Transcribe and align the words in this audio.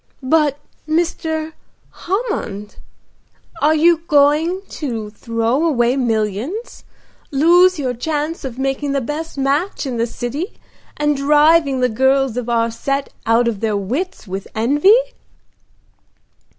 "But 0.23 0.57
Mr. 0.89 1.53
Hammond? 1.91 2.77
Are 3.61 3.75
you 3.75 3.99
going 4.07 4.63
to 4.69 5.11
throw 5.11 5.63
away 5.63 5.95
millions, 5.95 6.83
lose 7.29 7.77
your 7.77 7.93
chance 7.93 8.43
of 8.43 8.57
making 8.57 8.93
the 8.93 8.99
best 9.01 9.37
match 9.37 9.85
in 9.85 9.97
the 9.97 10.07
city, 10.07 10.57
and 10.97 11.15
driving 11.15 11.81
the 11.81 11.87
girls 11.87 12.35
of 12.35 12.49
our 12.49 12.71
set 12.71 13.13
out 13.27 13.47
of 13.47 13.59
their 13.59 13.77
wits 13.77 14.27
with 14.27 14.47
envy?" 14.55 14.97